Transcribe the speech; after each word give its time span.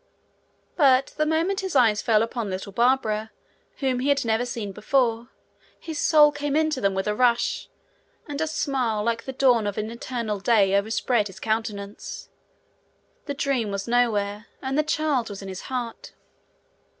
But 0.75 1.13
the 1.17 1.27
moment 1.27 1.59
his 1.59 1.75
eyes 1.75 2.01
fell 2.01 2.23
upon 2.23 2.49
little 2.49 2.71
Barbara, 2.71 3.29
whom 3.81 3.99
he 3.99 4.09
had 4.09 4.25
never 4.25 4.47
seen 4.47 4.71
before, 4.71 5.29
his 5.79 5.99
soul 5.99 6.31
came 6.31 6.55
into 6.55 6.81
them 6.81 6.95
with 6.95 7.05
a 7.07 7.13
rush, 7.13 7.69
and 8.27 8.41
a 8.41 8.47
smile 8.47 9.03
like 9.03 9.25
the 9.25 9.31
dawn 9.31 9.67
of 9.67 9.77
an 9.77 9.91
eternal 9.91 10.39
day 10.39 10.73
overspread 10.75 11.27
his 11.27 11.39
countenance; 11.39 12.29
the 13.27 13.35
dream 13.35 13.69
was 13.69 13.87
nowhere, 13.87 14.47
and 14.59 14.75
the 14.75 14.81
child 14.81 15.29
was 15.29 15.43
in 15.43 15.49
his 15.49 15.61
heart. 15.69 16.13